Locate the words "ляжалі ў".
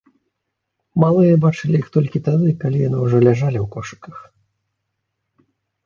3.29-3.67